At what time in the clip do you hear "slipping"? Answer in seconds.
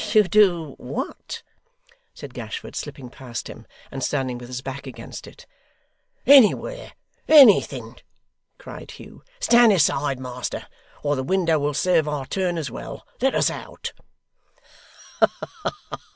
2.75-3.11